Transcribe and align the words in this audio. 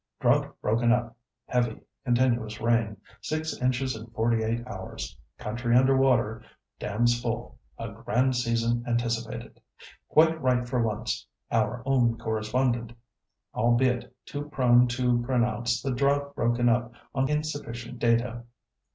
"Drought 0.19 0.59
broken 0.63 0.91
up. 0.91 1.15
Heavy, 1.45 1.79
continuous 2.05 2.59
rain. 2.59 2.97
Six 3.21 3.55
inches 3.61 3.95
in 3.95 4.07
forty 4.07 4.43
eight 4.43 4.65
hours. 4.67 5.15
Country 5.37 5.77
under 5.77 5.95
water. 5.95 6.41
Dams 6.79 7.21
full. 7.21 7.59
A 7.77 7.91
grand 7.91 8.35
season 8.35 8.83
anticipated. 8.87 9.59
"Quite 10.09 10.41
right 10.41 10.67
for 10.67 10.81
once, 10.81 11.27
'Our 11.51 11.83
Own 11.85 12.17
Correspondent,' 12.17 12.93
albeit 13.53 14.11
too 14.25 14.49
prone 14.49 14.87
to 14.87 15.21
pronounce 15.21 15.83
the 15.83 15.91
'drought 15.91 16.33
broken 16.33 16.67
up' 16.67 16.93
on 17.13 17.29
insufficient 17.29 17.99
data. 17.99 18.45